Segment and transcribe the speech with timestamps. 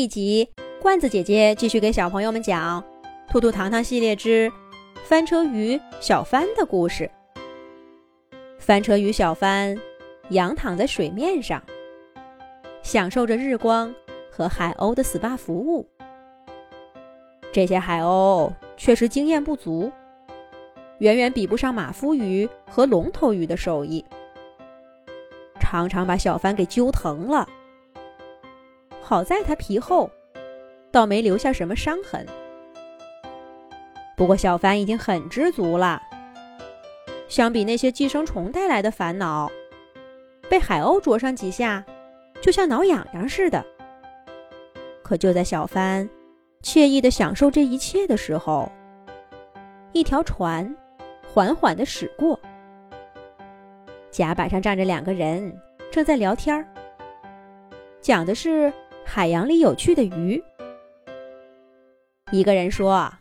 [0.00, 0.48] 一集，
[0.80, 2.82] 罐子姐姐继续给小朋友们讲
[3.30, 4.50] 《兔兔糖糖系列之
[5.04, 7.10] 翻车鱼小帆》的故事。
[8.58, 9.78] 翻车鱼小帆
[10.30, 11.62] 仰躺在水面上，
[12.82, 13.94] 享受着日光
[14.30, 15.86] 和海鸥的 SPA 服务。
[17.52, 19.92] 这些海鸥确实经验不足，
[21.00, 24.02] 远远比不上马夫鱼和龙头鱼的手艺，
[25.60, 27.46] 常常把小帆给揪疼了。
[29.10, 30.08] 好在它皮厚，
[30.92, 32.24] 倒没留下什么伤痕。
[34.16, 36.00] 不过小帆已经很知足了。
[37.26, 39.50] 相比那些寄生虫带来的烦恼，
[40.48, 41.84] 被海鸥啄上几下，
[42.40, 43.66] 就像挠痒痒似的。
[45.02, 46.08] 可就在小帆
[46.62, 48.70] 惬意的享受这一切的时候，
[49.90, 50.72] 一条船
[51.34, 52.38] 缓缓的驶过，
[54.12, 55.52] 甲板上站着两个人，
[55.90, 56.64] 正在聊天儿，
[58.00, 58.72] 讲的是。
[59.04, 60.42] 海洋里有趣的鱼。
[62.32, 63.18] 一个人说：“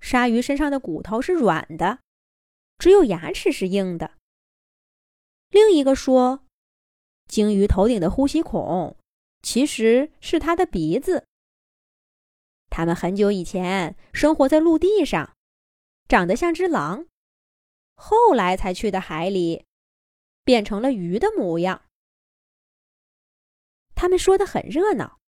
[0.00, 1.98] 鲨鱼身上的骨头是软的，
[2.78, 4.12] 只有牙齿是硬的。”
[5.50, 6.44] 另一个说
[7.26, 8.96] ：“鲸鱼头顶的呼吸孔
[9.42, 11.26] 其实是它的鼻子。”
[12.70, 15.34] 它们很久以前生活在陆地上，
[16.08, 17.06] 长得像只狼，
[17.96, 19.66] 后来才去的海里，
[20.44, 21.82] 变成了鱼的模样。
[24.02, 25.20] 他们说的很热闹，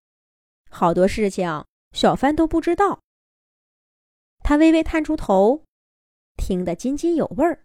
[0.71, 1.47] 好多事情
[1.91, 3.03] 小帆都不知道。
[4.39, 5.63] 他微微探出头，
[6.37, 7.63] 听得津津有味儿。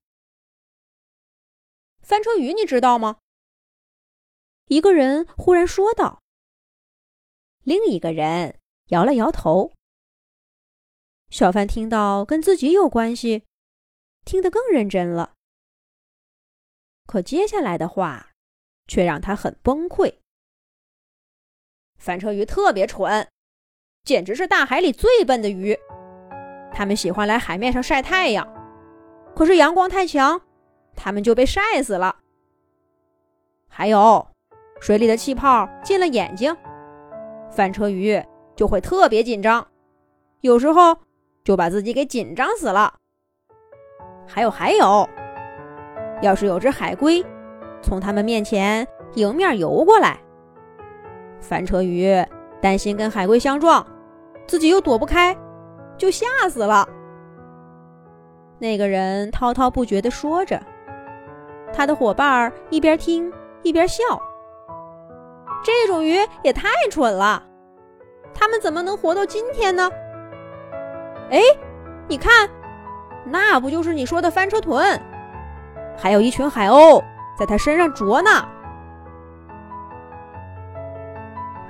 [2.02, 3.20] 翻车鱼你知道吗？
[4.66, 6.22] 一个人忽然说道。
[7.62, 9.72] 另一个人摇了摇头。
[11.30, 13.46] 小帆听到跟自己有关系，
[14.26, 15.32] 听得更认真了。
[17.06, 18.32] 可接下来的话，
[18.86, 20.18] 却让他很崩溃。
[21.98, 23.26] 翻车鱼特别蠢，
[24.04, 25.76] 简直是大海里最笨的鱼。
[26.72, 28.46] 它们喜欢来海面上晒太阳，
[29.34, 30.40] 可是阳光太强，
[30.94, 32.16] 它们就被晒死了。
[33.68, 34.26] 还有，
[34.80, 36.56] 水里的气泡进了眼睛，
[37.50, 38.22] 翻车鱼
[38.54, 39.66] 就会特别紧张，
[40.40, 40.96] 有时候
[41.44, 42.94] 就把自己给紧张死了。
[44.26, 45.08] 还有还有，
[46.22, 47.24] 要是有只海龟
[47.82, 50.20] 从它们面前迎面游过来。
[51.40, 52.14] 翻车鱼
[52.60, 53.86] 担心跟海龟相撞，
[54.46, 55.36] 自己又躲不开，
[55.96, 56.88] 就吓死了。
[58.58, 60.60] 那个人滔滔不绝地说着，
[61.72, 63.32] 他的伙伴一边听
[63.62, 64.02] 一边笑。
[65.64, 67.42] 这种鱼也太蠢了，
[68.34, 69.90] 他们怎么能活到今天呢？
[71.30, 71.40] 哎，
[72.08, 72.48] 你看，
[73.24, 75.00] 那不就是你说的翻车豚？
[75.96, 77.02] 还有一群海鸥
[77.38, 78.48] 在它身上啄呢。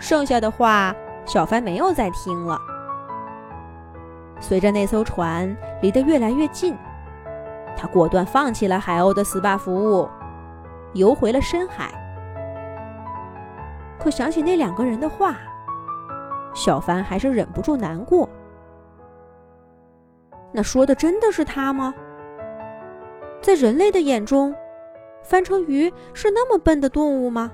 [0.09, 0.97] 剩下的话，
[1.27, 2.59] 小帆没有再听了。
[4.41, 6.75] 随着那艘船离得越来越近，
[7.77, 10.09] 他果断放弃了海鸥的 SPA 服务，
[10.95, 11.91] 游回了深海。
[13.99, 15.37] 可想起那两个人的话，
[16.55, 18.27] 小帆还是忍不住难过。
[20.53, 21.95] 那说的真的是他吗？
[23.43, 24.55] 在人类的眼中，
[25.23, 27.53] 翻车鱼是那么笨的动物吗？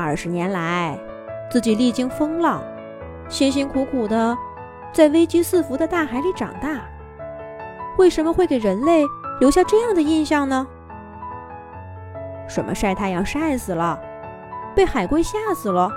[0.00, 0.98] 二十年来，
[1.50, 2.62] 自己历经风浪，
[3.28, 4.36] 辛辛苦苦的
[4.92, 6.80] 在危机四伏的大海里长大，
[7.98, 9.04] 为什么会给人类
[9.40, 10.66] 留下这样的印象呢？
[12.48, 14.00] 什么晒太阳晒死了，
[14.74, 15.90] 被海龟吓死了？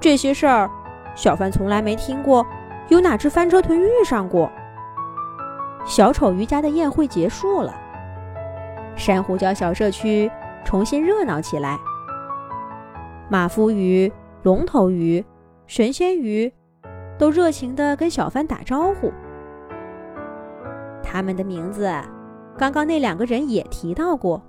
[0.00, 0.68] 这些事儿，
[1.14, 2.44] 小帆从来没听过，
[2.88, 4.50] 有哪只翻车豚遇上过。
[5.86, 7.72] 小丑鱼家的宴会结束了，
[8.96, 10.28] 珊瑚礁小社区
[10.64, 11.78] 重新热闹起来。
[13.32, 14.12] 马夫鱼、
[14.42, 15.24] 龙头鱼、
[15.66, 16.52] 神仙鱼，
[17.16, 19.10] 都热情地跟小帆打招呼。
[21.02, 21.90] 他们的名字，
[22.58, 24.42] 刚刚那两个人也提到过，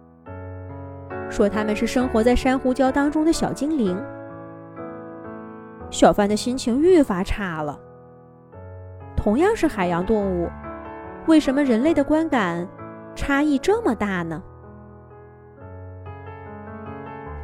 [1.29, 3.97] 说他们是生活在珊瑚礁当中的小精灵。
[5.89, 7.79] 小帆的心情愈发差了。
[9.15, 10.49] 同样是海洋动物，
[11.27, 12.67] 为什么人类的观感
[13.15, 14.43] 差异这么大呢？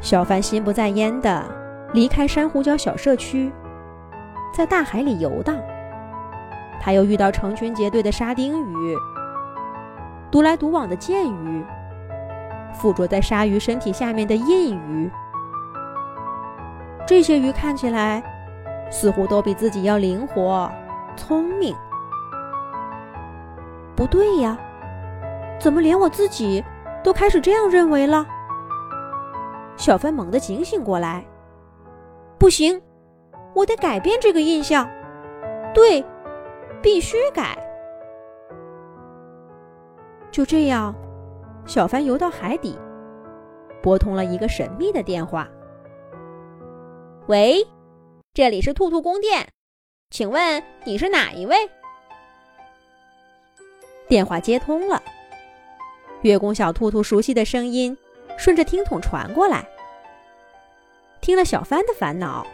[0.02, 1.44] 小帆心不在焉地
[1.94, 3.52] 离开珊瑚礁小社区，
[4.54, 5.58] 在大海里游荡。
[6.82, 8.96] 他又遇到成群结队的沙丁鱼、
[10.32, 11.66] 独来独往的剑鱼、
[12.74, 15.12] 附着在鲨鱼身体下面的印鱼。
[17.06, 18.24] 这些鱼看起来
[18.90, 20.72] 似乎都比自己要灵活、
[21.18, 21.76] 聪明。
[23.96, 24.58] 不对呀，
[25.60, 26.64] 怎么连我自己
[27.04, 28.26] 都开始这样认为了？
[29.80, 31.26] 小帆猛地警醒过来，
[32.38, 32.80] 不行，
[33.56, 34.86] 我得改变这个印象。
[35.74, 36.04] 对，
[36.82, 37.58] 必须改。
[40.30, 40.94] 就这样，
[41.66, 42.78] 小帆游到海底，
[43.82, 45.48] 拨通了一个神秘的电话。
[47.28, 47.66] 喂，
[48.34, 49.48] 这里是兔兔宫殿，
[50.10, 51.56] 请问你是哪一位？
[54.10, 55.02] 电话接通了，
[56.24, 57.98] 月宫小兔兔熟悉的声音
[58.40, 59.64] 顺着听筒传过来。
[61.20, 62.48] 听了小帆的烦恼，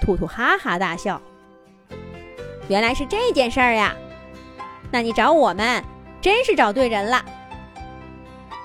[0.00, 1.20] 兔兔哈哈大笑。
[2.68, 3.96] 原来是这件事儿呀，
[4.92, 5.82] 那你找我们。
[6.20, 7.24] 真是找对人了。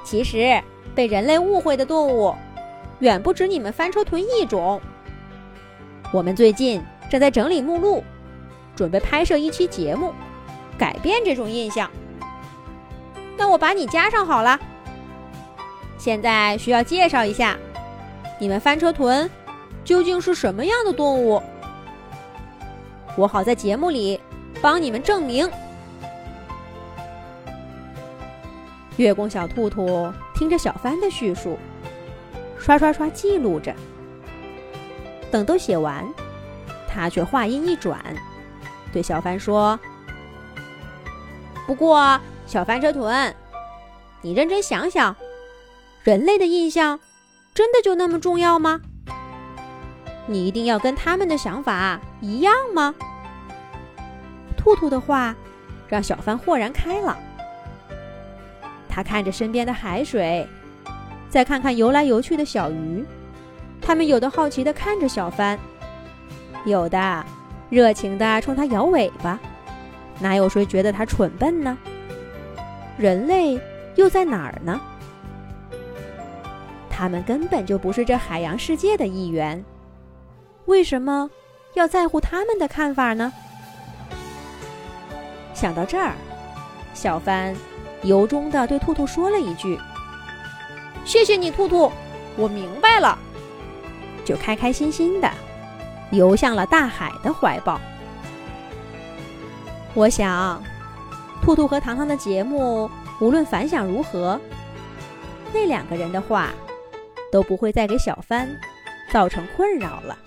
[0.03, 0.59] 其实
[0.95, 2.33] 被人类误会的动物，
[2.99, 4.81] 远不止你们翻车豚一种。
[6.11, 8.03] 我们最近正在整理目录，
[8.75, 10.11] 准备拍摄一期节目，
[10.75, 11.91] 改变这种印象。
[13.37, 14.59] 那我把你加上好了。
[16.01, 17.55] 现在需要介绍一下，
[18.39, 19.29] 你们翻车豚
[19.83, 21.39] 究竟是什么样的动物？
[23.15, 24.19] 我好在节目里
[24.63, 25.47] 帮你们证明。
[28.97, 31.55] 月宫小兔兔听着小帆的叙述，
[32.57, 33.71] 刷刷刷记录着。
[35.29, 36.03] 等都写完，
[36.89, 38.03] 他却话音一转，
[38.91, 39.79] 对小帆说
[41.67, 43.31] ：“不过，小翻车豚，
[44.23, 45.15] 你认真想想，
[46.03, 46.99] 人类的印象
[47.53, 48.81] 真的就那么重要吗？
[50.25, 52.95] 你一定要跟他们的想法一样吗？”
[54.57, 55.35] 兔兔的话
[55.87, 57.17] 让小帆豁然开朗。
[58.89, 60.47] 他看着身边的海水，
[61.29, 63.05] 再看看游来游去的小鱼，
[63.79, 65.57] 他们有的好奇地看着小帆，
[66.65, 67.25] 有的
[67.69, 69.39] 热情地冲他摇尾巴。
[70.19, 71.77] 哪有谁觉得他蠢笨呢？
[72.97, 73.59] 人类
[73.95, 74.79] 又在哪儿呢？
[77.01, 79.65] 他们根本就不是这海洋世界的一员，
[80.65, 81.27] 为什么
[81.73, 83.33] 要在乎他们的看法呢？
[85.51, 86.13] 想到这儿，
[86.93, 87.55] 小帆。
[88.03, 89.79] 由衷的对兔兔说了一句
[91.03, 91.91] ：“谢谢你，兔兔，
[92.37, 93.17] 我明白了。”
[94.23, 95.27] 就开开心心的
[96.11, 97.81] 游向了大海的怀抱。
[99.95, 100.61] 我想，
[101.41, 102.87] 兔兔和糖糖的节目
[103.19, 104.39] 无论反响如何，
[105.51, 106.49] 那两个人的话
[107.31, 108.47] 都不会再给小帆
[109.11, 110.17] 造成困扰了。